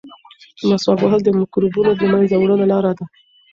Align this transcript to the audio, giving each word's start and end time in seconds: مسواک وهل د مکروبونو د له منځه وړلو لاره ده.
مسواک 0.67 0.99
وهل 1.03 1.21
د 1.23 1.29
مکروبونو 1.39 1.91
د 1.95 1.99
له 2.01 2.07
منځه 2.19 2.35
وړلو 2.37 2.65
لاره 2.71 2.91
ده. 2.97 3.05